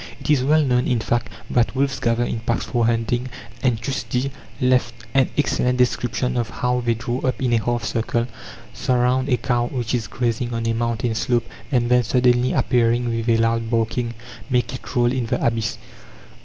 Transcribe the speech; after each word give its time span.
It 0.19 0.31
is 0.31 0.43
well 0.43 0.63
known, 0.63 0.87
in 0.87 0.99
fact, 0.99 1.29
that 1.51 1.75
wolves 1.75 1.99
gather 1.99 2.23
in 2.23 2.39
packs 2.39 2.65
for 2.65 2.87
hunting, 2.87 3.27
and 3.61 3.77
Tschudi 3.79 4.31
left 4.59 4.95
an 5.13 5.29
excellent 5.37 5.77
description 5.77 6.37
of 6.37 6.49
how 6.49 6.81
they 6.83 6.95
draw 6.95 7.19
up 7.19 7.39
in 7.39 7.53
a 7.53 7.63
half 7.63 7.83
circle, 7.83 8.25
surround 8.73 9.29
a 9.29 9.37
cow 9.37 9.67
which 9.67 9.93
is 9.93 10.07
grazing 10.07 10.55
on 10.55 10.65
a 10.65 10.73
mountain 10.73 11.13
slope, 11.13 11.45
and 11.71 11.89
then, 11.91 12.01
suddenly 12.01 12.51
appearing 12.51 13.15
with 13.15 13.29
a 13.29 13.37
loud 13.37 13.69
barking, 13.69 14.15
make 14.49 14.73
it 14.73 14.95
roll 14.95 15.11
in 15.11 15.27
the 15.27 15.39
abyss. 15.45 15.77